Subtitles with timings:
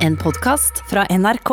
[0.00, 1.50] En podkast fra NRK.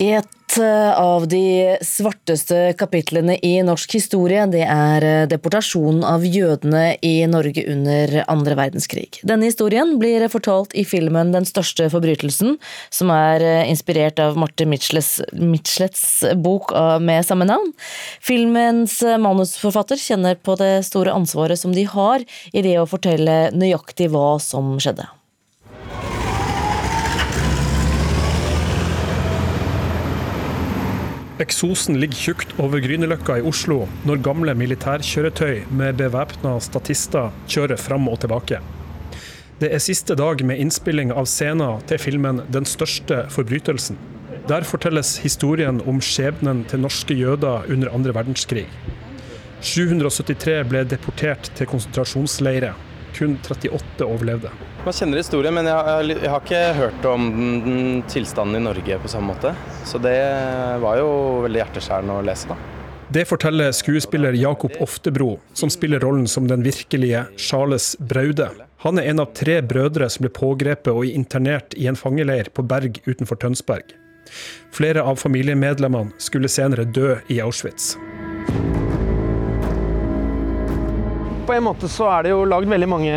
[0.00, 6.94] Et eh, av de svarteste kapitlene i norsk historie, det er eh, deportasjonen av jødene
[7.04, 9.20] i Norge under andre verdenskrig.
[9.28, 12.56] Denne historien blir fortalt i filmen Den største forbrytelsen,
[12.88, 16.08] som er eh, inspirert av Marte Mitchlets,
[16.40, 16.72] bok
[17.04, 17.74] med samme navn.
[18.24, 24.08] Filmens manusforfatter kjenner på det store ansvaret som de har i det å fortelle nøyaktig
[24.16, 25.04] hva som skjedde.
[31.44, 38.08] Eksosen ligger tjukt over Grünerløkka i Oslo når gamle militærkjøretøy med bevæpna statister kjører fram
[38.08, 38.62] og tilbake.
[39.60, 44.00] Det er siste dag med innspilling av scener til filmen 'Den største forbrytelsen'.
[44.48, 48.66] Der fortelles historien om skjebnen til norske jøder under andre verdenskrig.
[49.60, 52.74] 773 ble deportert til konsentrasjonsleirer.
[53.14, 54.50] Kun 38 overlevde.
[54.84, 58.98] Man kjenner historien, men jeg jeg har ikke hørt om den, den, tilstanden i Norge
[59.00, 59.54] på samme måte.
[59.86, 60.18] Så det
[60.82, 61.10] var jo
[61.46, 62.58] veldig hjerteskjærende å lese, da.
[63.14, 68.48] Det forteller skuespiller Jakob Oftebro, som spiller rollen som den virkelige Charles Braude.
[68.82, 72.64] Han er en av tre brødre som ble pågrepet og internert i en fangeleir på
[72.66, 73.94] Berg utenfor Tønsberg.
[74.74, 77.94] Flere av familiemedlemmene skulle senere dø i Auschwitz.
[81.44, 83.16] På en måte så er det jo lagd veldig mange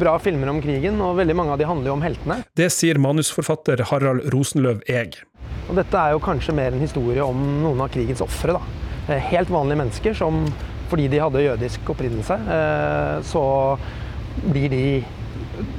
[0.00, 2.38] bra filmer om krigen, og veldig mange av de handler jo om heltene.
[2.56, 5.18] Det sier manusforfatter Harald Rosenløv Eeg.
[5.68, 8.56] Og dette er jo kanskje mer en historie om noen av krigens ofre.
[9.08, 10.40] Helt vanlige mennesker som
[10.88, 13.44] fordi de hadde jødisk opprinnelse, eh, så
[14.48, 14.82] blir de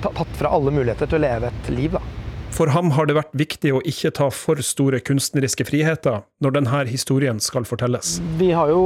[0.04, 1.98] tatt fra alle muligheter til å leve et liv.
[1.98, 2.19] da.
[2.60, 6.82] For ham har det vært viktig å ikke ta for store kunstneriske friheter når denne
[6.90, 8.18] historien skal fortelles.
[8.36, 8.82] Vi har jo,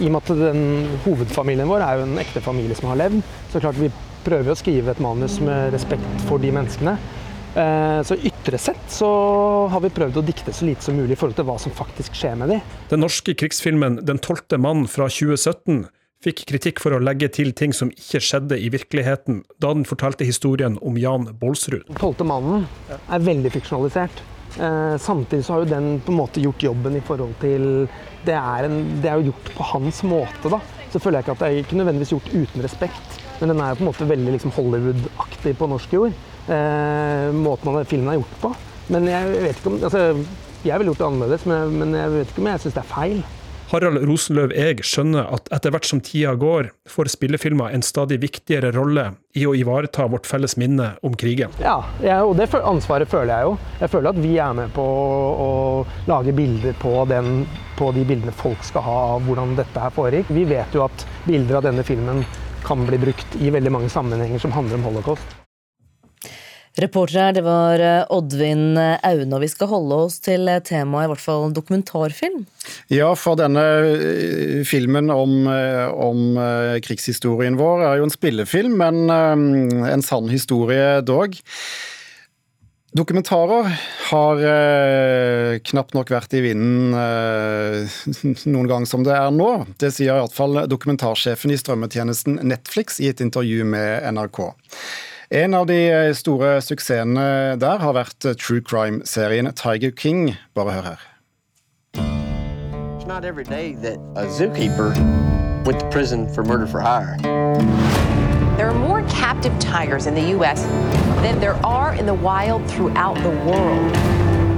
[0.00, 0.62] I og med at den
[1.04, 3.20] hovedfamilien vår er jo en ekte familie som har levd,
[3.52, 3.90] så klart vi
[4.24, 6.96] prøver å skrive et manus med respekt for de menneskene.
[7.60, 9.10] Eh, så ytre sett så
[9.68, 12.16] har vi prøvd å dikte så lite som mulig i forhold til hva som faktisk
[12.16, 12.76] skjer med dem.
[12.88, 15.90] Den norske krigsfilmen 'Den tolvte mann' fra 2017
[16.24, 20.26] fikk kritikk for å legge til ting som ikke skjedde i virkeligheten, da den fortalte
[20.28, 21.88] historien om Jan Bolsrud.
[21.96, 24.20] Tolvte mannen er veldig fiksjonalisert.
[24.60, 27.86] Eh, samtidig så har jo den på en måte gjort jobben i forhold til
[28.26, 30.58] Det er, en, det er jo gjort på hans måte, da.
[30.92, 33.78] Så føler jeg ikke at det er ikke nødvendigvis gjort uten respekt, men den er
[33.78, 36.18] på en måte veldig liksom Hollywood-aktig på norsk jord.
[36.50, 38.52] Eh, måten filmen er gjort på.
[38.90, 40.00] Men jeg vet ikke om altså,
[40.66, 42.90] Jeg ville gjort det annerledes, men men jeg vet ikke om jeg syns det er
[42.90, 43.22] feil.
[43.70, 48.72] Harald Rosenløv Eeg skjønner at etter hvert som tida går, får spillefilmer en stadig viktigere
[48.74, 49.04] rolle
[49.38, 51.54] i å ivareta vårt felles minne om krigen.
[51.62, 51.78] Ja,
[52.24, 53.54] og det ansvaret føler jeg jo.
[53.78, 55.50] Jeg føler at vi er med på å
[56.10, 57.44] lage bilder på, den,
[57.78, 60.34] på de bildene folk skal ha av hvordan dette her foregikk.
[60.34, 62.24] Vi vet jo at bilder av denne filmen
[62.66, 65.39] kan bli brukt i veldig mange sammenhenger som handler om holocaust.
[66.80, 71.12] Reporter her, det var eh, Oddvin Aune, og vi skal holde oss til temaet, i
[71.12, 72.42] hvert fall dokumentarfilm.
[72.92, 76.40] Ja, for denne eh, filmen om, eh, om
[76.84, 81.38] krigshistorien vår er jo en spillefilm, men en sann historie dog.
[82.90, 83.68] Dokumentarer
[84.10, 88.00] har eh, knapt nok vært i vinden eh,
[88.50, 89.50] noen gang som det er nå.
[89.78, 94.42] Det sier iallfall dokumentarsjefen i strømmetjenesten Netflix i et intervju med NRK.
[95.32, 100.32] En av de eh, store suksessene der har vært eh, true crime-serien Tiger King.
[100.58, 101.04] Bare hør her.
[102.98, 104.90] It's not every day that a zookeeper
[105.64, 107.16] went to prison for murder for hire.
[108.56, 110.64] There are more captive tigers in the U.S.
[111.22, 113.96] than there are in the wild throughout the world.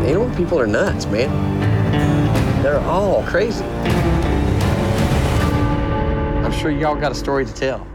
[0.08, 1.28] Animal people are nuts, man.
[2.62, 3.64] They're all crazy.
[6.40, 7.91] I'm sure y'all got a story to tell.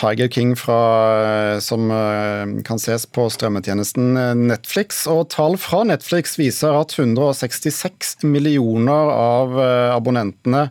[0.00, 5.06] Tiger King fra, eh, som eh, kan ses på strømmetjenesten eh, Netflix.
[5.08, 9.56] Og tall fra Netflix viser at 166 millioner av
[9.96, 10.66] abonnentene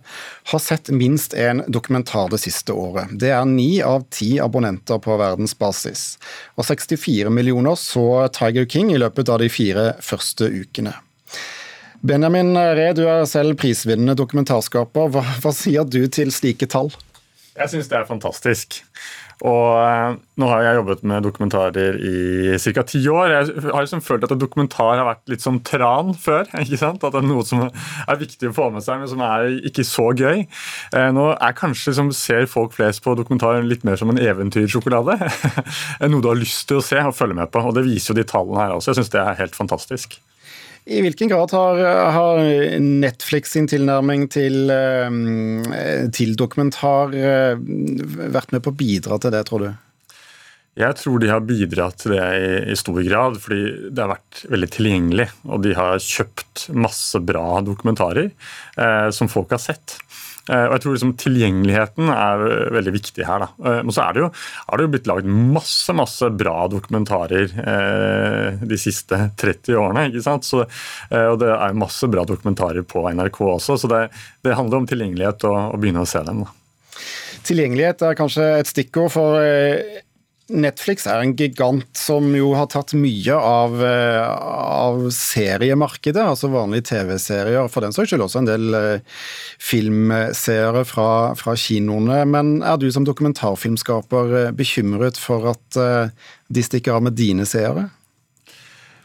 [0.52, 3.16] har sett minst én dokumentar det siste året.
[3.18, 6.06] Det er ni av ti abonnenter på verdensbasis.
[6.60, 10.94] Og 64 millioner så Tiger King i løpet av de fire første ukene.
[12.06, 15.10] Benjamin Ree, du er selv prisvinnende dokumentarskaper.
[15.10, 16.94] Hva, hva sier du til slike tall?
[17.56, 18.82] Jeg syns det er fantastisk.
[19.44, 22.84] Og eh, nå har jeg jobbet med dokumentarer i ca.
[22.88, 23.32] ti år.
[23.34, 26.48] Jeg har liksom følt at en dokumentar har vært litt som tran før.
[26.64, 27.04] ikke sant?
[27.04, 29.88] At det er noe som er viktig å få med seg, men som er ikke
[29.88, 30.46] så gøy.
[30.96, 35.20] Eh, nå er kanskje som ser folk flest på dokumentar litt mer som en eventyrsjokolade.
[36.12, 37.64] noe du har lyst til å se og følge med på.
[37.64, 38.94] Og det viser jo de tallene her også.
[38.94, 40.20] Jeg syns det er helt fantastisk.
[40.86, 41.80] I hvilken grad har,
[42.14, 42.44] har
[42.80, 47.58] Netflix sin tilnærming til, eh, til, dokumentar eh,
[48.36, 49.72] vært med på å bidra til det, tror du?
[50.76, 54.42] Jeg tror de har bidratt til det i, i, stor grad, fordi det har vært
[54.52, 55.28] veldig tilgjengelig.
[55.48, 59.98] Og de har kjøpt masse bra dokumentarer eh, som folk har sett.
[60.46, 62.44] Eh, og jeg tror liksom Tilgjengeligheten er
[62.76, 63.46] veldig viktig her.
[63.46, 63.50] Da.
[63.66, 64.30] Eh, men så er det jo,
[64.70, 70.08] er det jo blitt laget masse masse bra dokumentarer eh, de siste 30 årene.
[70.12, 70.48] ikke sant?
[70.48, 70.66] Så,
[71.10, 74.04] eh, og det er masse bra dokumentarer på NRK også, så det,
[74.46, 76.46] det handler om tilgjengelighet og å begynne å se dem.
[76.46, 77.02] Da.
[77.46, 80.02] Tilgjengelighet er kanskje et stikkord, for eh,
[80.54, 86.92] Netflix er en gigant som jo har tatt mye av, eh, av seriemarkedet, altså vanlige
[86.92, 87.66] TV-serier.
[87.74, 89.20] For den saks skyld også en del eh,
[89.58, 91.10] filmseere fra,
[91.40, 92.22] fra, kinoene.
[92.30, 95.80] Men er du som dokumentarfilmskaper bekymret for at
[96.48, 97.90] de stikker av med dine seere?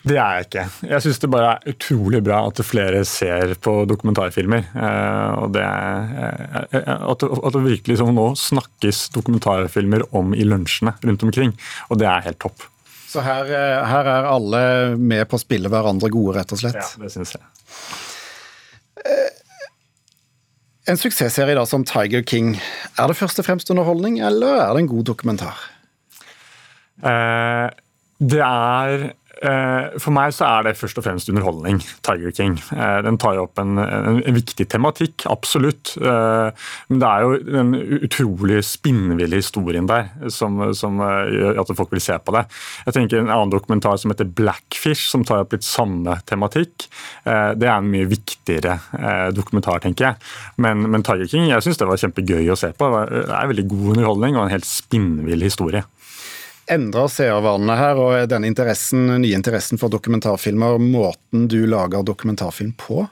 [0.01, 0.65] Det er jeg ikke.
[0.89, 4.71] Jeg syns det bare er utrolig bra at flere ser på dokumentarfilmer.
[4.73, 10.95] Eh, og det eh, eh, at, det virkelig som nå snakkes dokumentarfilmer om i lunsjene
[11.05, 11.53] rundt omkring.
[11.91, 12.65] Og det er helt topp.
[13.11, 13.51] Så her,
[13.91, 14.63] her er alle
[14.97, 16.79] med på å spille hverandre gode, rett og slett?
[16.79, 17.43] Ja, det syns jeg.
[20.91, 22.55] En suksessserie da som Tiger King,
[22.99, 25.59] er det først og fremst underholdning, eller er det en god dokumentar?
[27.05, 27.67] Eh,
[28.21, 29.05] det er
[29.41, 32.59] for meg så er det først og fremst underholdning, Tiger King.
[32.77, 35.95] Eh, den tar jo opp en, en, en viktig tematikk, absolutt.
[35.97, 37.71] Eh, men det er jo den
[38.05, 42.45] utrolig spinnville historien der som, som gjør at folk vil se på det.
[42.87, 46.89] Jeg tenker En annen dokumentar som heter Blackfish, som tar opp litt samme tematikk.
[47.25, 48.77] Det er en mye viktigere
[49.37, 50.31] dokumentar, tenker jeg.
[50.61, 52.91] Men, men Tiger King jeg synes det var kjempegøy å se på.
[53.11, 55.85] Det er veldig god underholdning og en helt spinnvill historie
[56.73, 63.07] endrer seervanene her, og denne interessen, nye interessen for dokumentarfilmer, måten du lager dokumentarfilm på?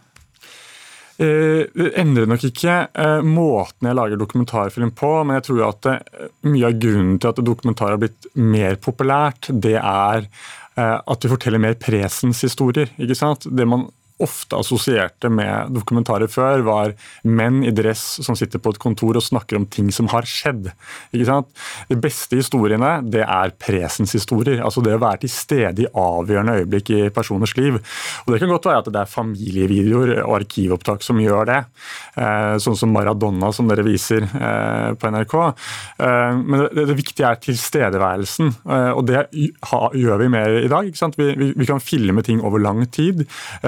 [1.18, 6.28] Det endrer nok ikke eh, måten jeg lager dokumentarfilm på, men jeg tror at eh,
[6.46, 11.32] mye av grunnen til at dokumentar har blitt mer populært, det er eh, at vi
[11.32, 12.94] forteller mer presenshistorier.
[13.02, 13.48] ikke sant?
[13.50, 13.88] Det man
[14.22, 19.24] ofte assosierte med dokumentarer før, var menn i dress som sitter på et kontor og
[19.24, 20.70] snakker om ting som har skjedd.
[21.12, 21.50] Ikke sant?
[21.90, 24.62] De beste historiene det er presenshistorier.
[24.64, 27.78] Altså det å være til stede i avgjørende øyeblikk i personers liv.
[28.26, 31.60] Og Det kan godt være at det er familievideoer og arkivopptak som gjør det.
[32.18, 35.36] Eh, sånn som Maradona, som dere viser eh, på NRK.
[36.04, 38.50] Eh, men det, viktige er tilstedeværelsen,
[38.96, 40.88] og det gjør vi mer i dag.
[40.88, 43.22] ikke vi, vi, kan filme ting over lang tid,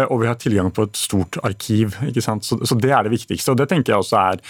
[0.08, 1.96] og vi har tilgang på et stort arkiv.
[2.06, 2.46] ikke sant?
[2.46, 3.52] Så, så, Det er det viktigste.
[3.52, 4.40] og Det tenker jeg også er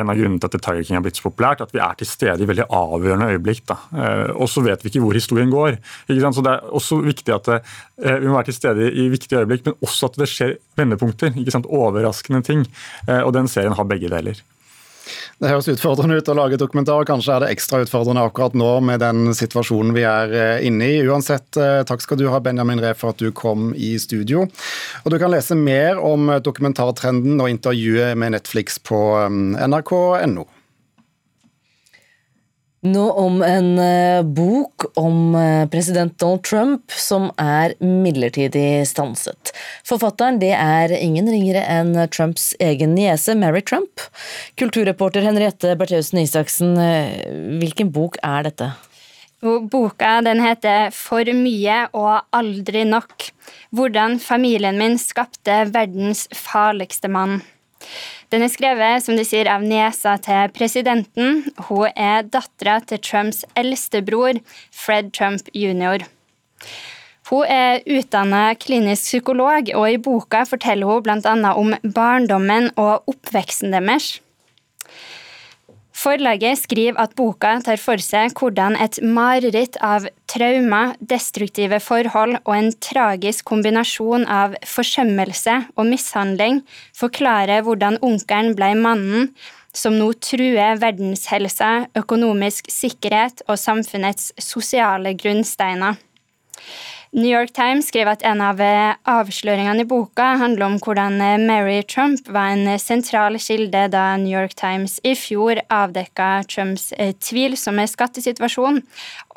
[0.00, 1.64] en av grunnene til at Tiger King har blitt så populært.
[1.64, 3.66] At vi er til stede i veldig avgjørende øyeblikk.
[3.68, 3.78] da.
[3.92, 5.78] Eh, og så vet vi ikke hvor historien går.
[6.08, 6.38] ikke sant?
[6.38, 7.60] Så Det er også viktig at det,
[8.02, 11.36] eh, vi må være til stede i viktige øyeblikk, men også at det skjer vendepunkter.
[11.36, 11.66] ikke sant?
[11.66, 12.66] Overraskende ting.
[13.08, 14.42] Eh, og den serien har begge deler.
[15.42, 19.02] Det høres utfordrende ut å lage dokumentar, kanskje er det ekstra utfordrende akkurat nå med
[19.02, 21.02] den situasjonen vi er eh, inne i.
[21.08, 24.46] Uansett, eh, takk skal du ha, Benjamin Ree, for at du kom i studio.
[25.02, 30.46] Og Du kan lese mer om dokumentartrenden og intervjuet med Netflix på nrk.no.
[32.82, 39.52] Nå om en uh, bok om uh, president Donald Trump som er midlertidig stanset.
[39.86, 44.02] Forfatteren det er ingen ringere enn Trumps egen niese Mary Trump.
[44.58, 48.72] Kulturreporter Henriette Bertheussen Isaksen, uh, hvilken bok er dette?
[49.42, 53.30] Boka den heter For mye og aldri nok.
[53.74, 57.40] Hvordan familien min skapte verdens farligste mann.
[58.32, 61.42] Den er skrevet som de sier, av niesa til presidenten.
[61.68, 64.40] Hun er dattera til Trumps eldste bror,
[64.72, 66.06] Fred Trump jr.
[67.30, 71.52] Hun er utdanna klinisk psykolog, og i boka forteller hun bl.a.
[71.52, 74.18] om barndommen og oppveksten deres.
[76.02, 82.54] Forlaget skriver at boka tar for seg hvordan et mareritt av traumer, destruktive forhold og
[82.56, 86.58] en tragisk kombinasjon av forsømmelse og mishandling
[86.98, 89.30] forklarer hvordan onkelen ble mannen
[89.72, 96.00] som nå truer verdenshelsa, økonomisk sikkerhet og samfunnets sosiale grunnsteiner.
[97.14, 101.34] New York Times skrev at en av eh, avsløringene i boka handler om hvordan eh,
[101.36, 107.12] Mary Trump var en sentral kilde da New York Times i fjor avdekka Trumps eh,
[107.20, 108.80] tvilsomme skattesituasjon,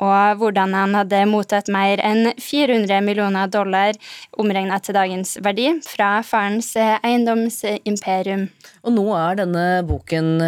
[0.00, 3.92] og hvordan han hadde mottatt mer enn 400 millioner dollar
[4.40, 8.48] omregna til dagens verdi fra farens eiendomsimperium.
[8.88, 10.38] Og nå er denne boken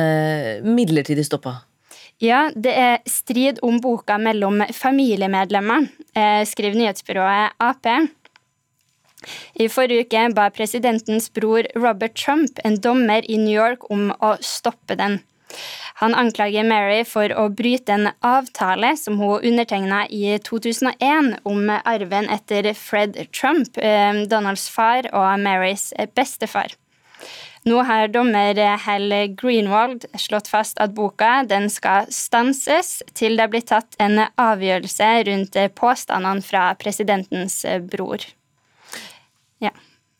[0.65, 1.59] midlertidig stoppa?
[2.19, 5.87] Ja, det er strid om boka mellom familiemedlemmer,
[6.19, 7.87] eh, skriver nyhetsbyrået Ap.
[9.55, 14.35] I forrige uke ba presidentens bror Robert Trump en dommer i New York om å
[14.43, 15.21] stoppe den.
[16.03, 22.29] Han anklager Mary for å bryte en avtale som hun undertegna i 2001 om arven
[22.29, 26.75] etter Fred Trump, eh, Donalds far og Marys bestefar.
[27.67, 33.67] Nå har dommer Hal Greenwald slått fast at boka den skal stanses til det blir
[33.67, 38.23] tatt en avgjørelse rundt påstandene fra presidentens bror.
[39.59, 39.75] Ja.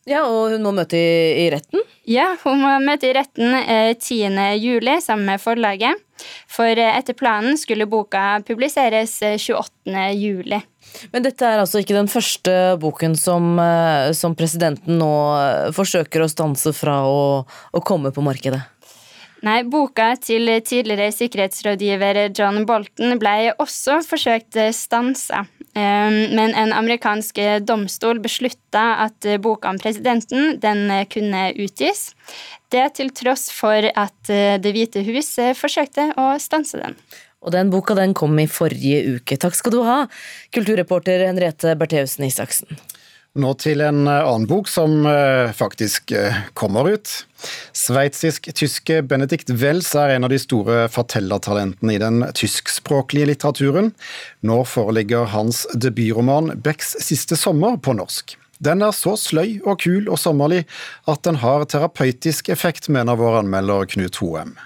[0.07, 1.83] Ja, og hun må møte i, i retten?
[2.09, 4.19] Ja, hun må møte i retten 10.
[4.31, 5.99] Eh, juli sammen med forlaget.
[6.49, 9.69] For eh, etter planen skulle boka publiseres 28.
[9.93, 10.61] Eh, juli.
[11.13, 13.59] Men dette er altså ikke den første boken som,
[14.17, 15.11] som presidenten nå
[15.75, 18.63] forsøker å stanse fra å, å komme på markedet?
[19.45, 25.45] Nei, boka til tidligere sikkerhetsrådgiver John Bolton ble også forsøkt stansa.
[25.79, 32.09] Ehm, men en amerikansk domstol beslutta at boka om presidenten den kunne utgis.
[32.69, 36.99] Det til tross for at Det hvite hus forsøkte å stanse den.
[37.39, 39.39] Og den boka den kom i forrige uke.
[39.39, 39.99] Takk skal du ha,
[40.55, 42.75] kulturreporter Henriette Bertheussen Isaksen.
[43.37, 47.11] Nå til en eh, annen bok som eh, faktisk eh, kommer ut.
[47.77, 53.91] Sveitsisk-tyske Benedikt Wells er en av de store fortellertalentene i den tyskspråklige litteraturen.
[54.41, 58.33] Nå foreligger hans debutroman 'Becks siste sommer' på norsk.
[58.59, 60.65] Den er så sløy og kul og sommerlig
[61.07, 64.57] at den har terapeutisk effekt, mener vår anmelder Knut Hoem.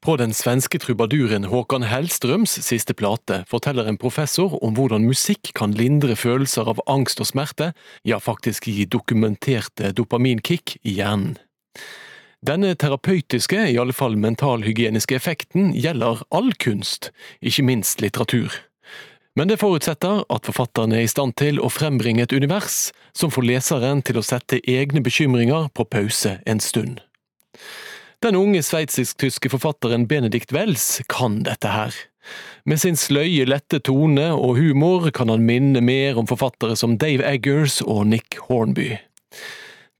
[0.00, 5.74] På den svenske trubaduren Håkan Hellstrøms siste plate forteller en professor om hvordan musikk kan
[5.74, 7.72] lindre følelser av angst og smerte,
[8.06, 11.34] ja faktisk gi dokumenterte dopaminkick i hjernen.
[12.46, 17.10] Denne terapeutiske, i alle fall mentalhygieniske effekten gjelder all kunst,
[17.42, 18.54] ikke minst litteratur.
[19.34, 23.50] Men det forutsetter at forfatteren er i stand til å frembringe et univers som får
[23.50, 27.02] leseren til å sette egne bekymringer på pause en stund.
[28.18, 31.94] Den unge sveitsisk-tyske forfatteren Benedikt Wells kan dette her.
[32.66, 37.22] Med sin sløye, lette tone og humor kan han minne mer om forfattere som Dave
[37.22, 38.96] Eggers og Nick Hornby.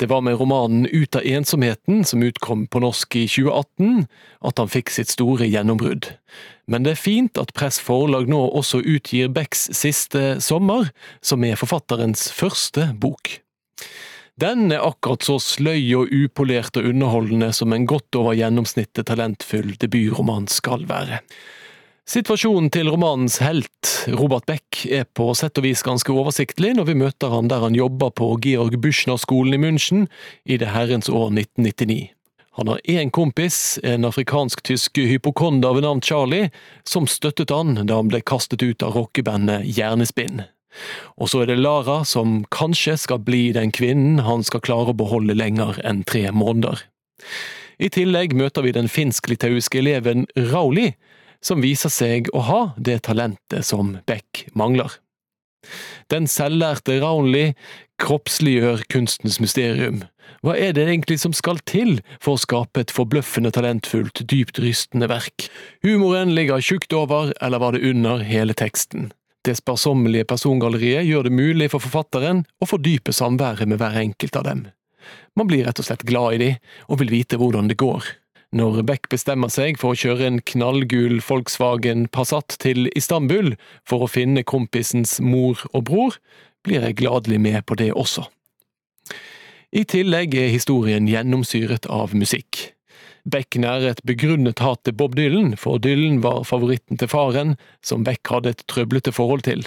[0.02, 4.08] Det var med romanen Ut av ensomheten, som utkom på norsk i 2018,
[4.50, 6.10] at han fikk sitt store gjennombrudd.
[6.66, 10.90] Men det er fint at Press Forlag nå også utgir Becks siste sommer,
[11.22, 13.38] som er forfatterens første bok.
[14.38, 19.72] Den er akkurat så sløy og upolert og underholdende som en godt over gjennomsnittet talentfull
[19.82, 21.18] debutroman skal være.
[22.08, 26.94] Situasjonen til romanens helt, Robert Beck, er på sett og vis ganske oversiktlig når vi
[27.02, 30.06] møter han der han jobber på Georg Buschner-skolen i München
[30.46, 32.14] i det herrens år 1999.
[32.58, 36.52] Han har én kompis, en afrikansk-tysk hypokonder ved navn Charlie,
[36.86, 40.46] som støttet han da han ble kastet ut av rockebandet Hjernespinn.
[41.18, 44.98] Og så er det Lara som kanskje skal bli den kvinnen han skal klare å
[44.98, 46.84] beholde lenger enn tre måneder.
[47.78, 50.92] I tillegg møter vi den finsk-litauiske eleven Rauli,
[51.44, 54.98] som viser seg å ha det talentet som Beck mangler.
[56.10, 57.52] Den selvlærte Rauli
[58.02, 60.02] kroppsliggjør kunstens mysterium.
[60.44, 65.08] Hva er det egentlig som skal til for å skape et forbløffende talentfullt, dypt rystende
[65.10, 65.48] verk?
[65.86, 69.10] Humoren ligger tjukt over, eller var det under hele teksten?
[69.48, 74.44] Det sparsommelige persongalleriet gjør det mulig for forfatteren å fordype samværet med hver enkelt av
[74.44, 74.66] dem.
[75.40, 76.48] Man blir rett og slett glad i de,
[76.92, 78.04] og vil vite hvordan det går.
[78.52, 83.54] Når Beck bestemmer seg for å kjøre en knallgul Volkswagen Passat til Istanbul
[83.88, 86.20] for å finne kompisens mor og bror,
[86.60, 88.26] blir jeg gladelig med på det også.
[89.72, 92.74] I tillegg er historien gjennomsyret av musikk.
[93.28, 98.04] Beck nærer et begrunnet hat til Bob Dylan, for Dylan var favoritten til faren, som
[98.06, 99.66] Beck hadde et trøblete forhold til.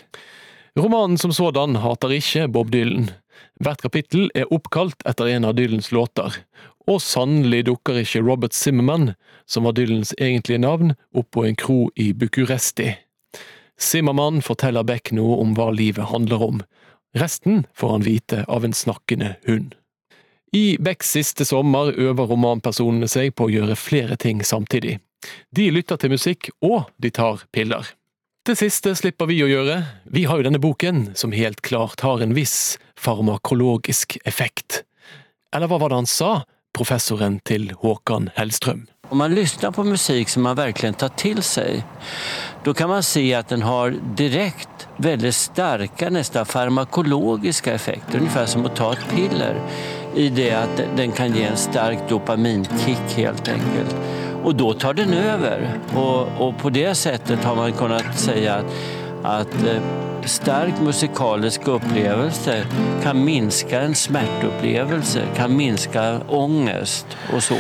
[0.80, 3.12] Romanen som sådan hater ikke Bob Dylan.
[3.62, 6.40] Hvert kapittel er oppkalt etter en av Dylans låter,
[6.90, 9.14] og sannelig dukker ikke Robert Zimmerman,
[9.46, 12.96] som var Dylans egentlige navn, opp på en kro i Bucuresti.
[13.78, 16.64] Zimmermann forteller Beck noe om hva livet handler om.
[17.18, 19.76] Resten får han vite av en snakkende hund.
[20.52, 24.98] I Becks siste sommer øver romanpersonene seg på å gjøre flere ting samtidig.
[25.56, 27.88] De lytter til musikk, og de tar piller.
[28.44, 29.78] Det siste slipper vi å gjøre,
[30.12, 34.82] vi har jo denne boken, som helt klart har en viss farmakologisk effekt.
[35.56, 36.32] Eller hva var det han sa,
[36.76, 38.90] professoren til Håkan Hellstrøm?
[39.12, 41.80] Om man lyssnar på musikk som man virkelig tar til seg,
[42.66, 48.68] da kan man se at den har direkt veldig sterke, nesten farmakologiske effekter, ungefär som
[48.68, 49.60] å ta et piller
[50.16, 53.96] i det at den kan ge en stark dopaminkick helt enkelt.
[54.44, 55.68] Og da tar den over.
[55.96, 58.66] Og, og på det settet har man kunnet si at,
[59.28, 62.62] at sterk stark musikalisk opplevelse
[63.04, 67.60] kan minske en smerteopplevelse, kan minske ångest og så.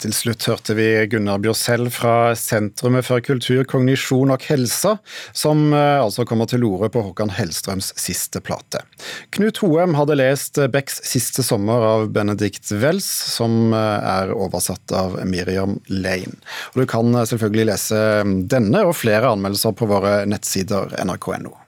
[0.00, 4.94] Til slutt hørte vi Gunnar Bjørsell fra Sentrumet for kultur, kognisjon og helse,
[5.36, 8.80] som eh, altså kommer til orde på Håkan Hellstrøms siste plate.
[9.36, 15.20] Knut Hoem hadde lest Becks siste sommer av Benedict Wells, som eh, er oversatt av
[15.28, 16.40] Miriam Lane.
[16.72, 18.04] Og du kan eh, selvfølgelig lese
[18.48, 21.59] denne og flere anmeldelser på våre nettsider nrk.no.